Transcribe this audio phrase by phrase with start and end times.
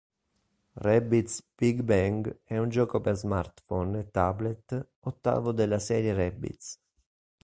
[0.77, 6.81] Rabbids Big Bang è un gioco per smartphone e tablet, ottavo della serie Rabbids.